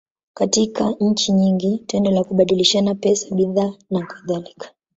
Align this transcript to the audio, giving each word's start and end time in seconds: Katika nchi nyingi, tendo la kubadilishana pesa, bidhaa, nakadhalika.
Katika 0.33 0.95
nchi 0.99 1.31
nyingi, 1.31 1.77
tendo 1.87 2.11
la 2.11 2.23
kubadilishana 2.23 2.95
pesa, 2.95 3.35
bidhaa, 3.35 3.73
nakadhalika. 3.89 4.71